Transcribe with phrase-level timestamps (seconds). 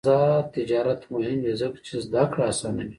[0.15, 2.89] آزاد تجارت مهم دی ځکه چې زدکړه اسانوي.